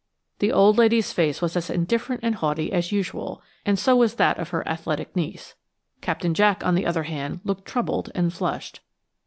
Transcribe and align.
The 0.39 0.51
old 0.51 0.79
lady's 0.79 1.13
face 1.13 1.43
was 1.43 1.55
as 1.55 1.69
indifferent 1.69 2.21
and 2.23 2.33
haughty 2.33 2.73
as 2.73 2.91
usual, 2.91 3.43
and 3.67 3.77
so 3.77 3.95
was 3.95 4.15
that 4.15 4.39
of 4.39 4.49
her 4.49 4.67
athletic 4.67 5.15
niece. 5.15 5.53
Captain 6.01 6.33
Jack, 6.33 6.65
on 6.65 6.73
the 6.73 6.87
other 6.87 7.03
hand, 7.03 7.39
looked 7.43 7.65
troubled 7.67 8.11
and 8.15 8.33
flushed. 8.33 8.79